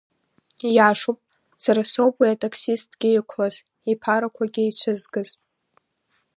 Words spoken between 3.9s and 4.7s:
иԥарақәагьы